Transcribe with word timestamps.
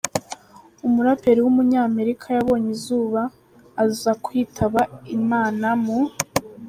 umuraperi 0.87 1.39
w’umunyamerika 1.41 2.25
yabonye 2.37 2.69
izuba, 2.77 3.21
aza 3.83 4.11
kwitaba 4.23 4.81
Imana 5.17 5.67
mu. 5.83 5.99